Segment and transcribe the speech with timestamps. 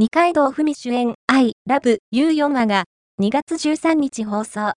[0.00, 2.84] 二階堂ふみ主演、I, Love, You4 話が、
[3.20, 4.72] 2月13日放送。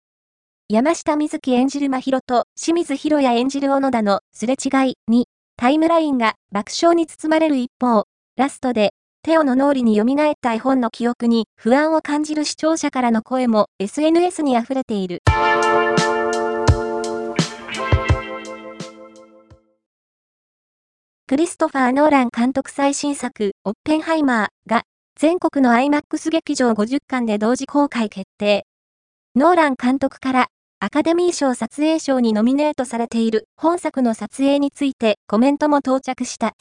[0.67, 8.03] 山下美月演じる真宙と清水博也演じる小野田のすれ違いに、タイムラインが爆笑に包まれる一方、
[8.35, 8.89] ラストで、
[9.21, 15.19] テオの脳裏に蘇った絵本の記憶に不安を感じる視聴者からの声も SNS に溢れている。
[21.25, 24.83] クリストファー・ノーラン監督最新作、オッペンハイマーが
[25.15, 28.65] 全国の IMAX 劇場50館で同時公開決定。
[29.35, 30.47] ノーラン監督から
[30.79, 36.53] アカデミー賞撮影賞にノミネートされている本作の撮影についてコメントも到着した。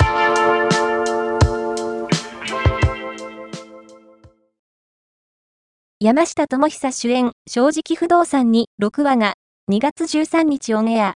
[5.98, 9.34] 山下智久主演、正直不動産に6話が
[9.70, 11.14] 2月13日オンエア。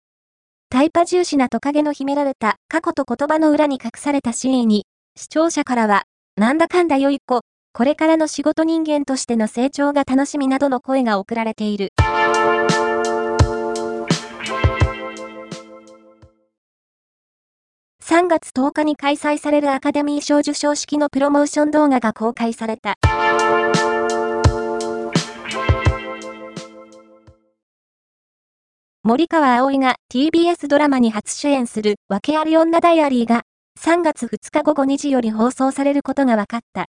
[0.70, 6.04] タイパ重視なトカゲの秘められた過去と言葉の裏に隠された真意に、視聴者からは
[6.38, 7.40] なんだかんだ良い子、
[7.72, 11.94] これからの仕事人間としての成長が楽しみなどの声が送られている。
[18.04, 22.96] 3月10日に開催されるアカデミー賞授賞式のプロモーション動画が公開された。
[29.02, 33.44] 森川葵が TBS ドラマに初主演する訳あり女ダイアリーが
[33.78, 36.86] 3月2日午後2時より放送されることが分かった。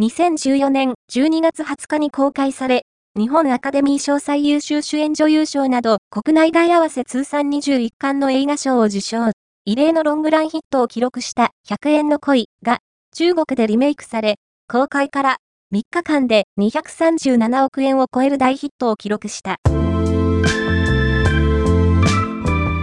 [0.00, 2.82] 2014年12月20日に公開され、
[3.18, 9.32] 日本アカデミー賞最優秀主演女優賞など国内外合わせ通算21冠の映画賞を受賞。
[9.64, 12.78] 異例のロングランヒットを記録した100円の恋が
[13.12, 14.36] 中国でリメイクされ、
[14.66, 15.36] 公開から
[15.74, 19.56] 3日間で237億円を超える大ヒットを記録した。